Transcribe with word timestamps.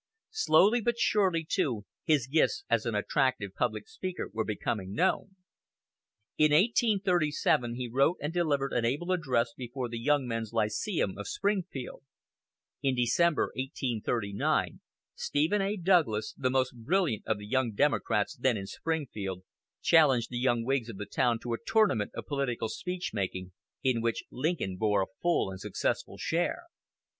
Slowly 0.31 0.81
but 0.81 0.97
surely, 0.97 1.45
too, 1.47 1.85
his 2.03 2.25
gifts 2.25 2.63
as 2.71 2.87
an 2.87 2.95
attractive 2.95 3.53
public 3.53 3.87
speaker 3.87 4.31
were 4.33 4.43
becoming 4.43 4.93
known. 4.93 5.35
In 6.39 6.51
1837 6.51 7.75
he 7.75 7.87
wrote 7.87 8.17
and 8.19 8.33
delivered 8.33 8.73
an 8.73 8.83
able 8.83 9.11
address 9.11 9.53
before 9.55 9.89
the 9.89 9.99
Young 9.99 10.27
Men's 10.27 10.53
Lyceum 10.53 11.19
of 11.19 11.27
Springfield. 11.27 12.01
In 12.81 12.95
December, 12.95 13.51
1839, 13.55 14.81
Stephen 15.13 15.61
A. 15.61 15.77
Douglas, 15.77 16.33
the 16.35 16.49
most 16.49 16.71
brilliant 16.75 17.21
of 17.27 17.37
the 17.37 17.45
young 17.45 17.73
Democrats 17.75 18.35
then 18.35 18.57
in 18.57 18.65
Springfield, 18.65 19.43
challenged 19.83 20.31
the 20.31 20.39
young 20.39 20.63
Whigs 20.65 20.89
of 20.89 20.97
the 20.97 21.05
town 21.05 21.37
to 21.43 21.53
a 21.53 21.57
tournament 21.63 22.09
of 22.15 22.25
political 22.25 22.69
speech 22.69 23.11
making, 23.13 23.51
in 23.83 24.01
which 24.01 24.23
Lincoln 24.31 24.77
bore 24.77 25.03
a 25.03 25.13
full 25.21 25.51
and 25.51 25.59
successful 25.59 26.17
share. 26.17 26.63